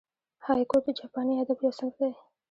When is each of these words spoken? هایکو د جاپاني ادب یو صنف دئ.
هایکو 0.45 0.77
د 0.85 0.87
جاپاني 0.99 1.33
ادب 1.41 1.57
یو 1.63 1.73
صنف 1.79 1.95
دئ. 2.01 2.13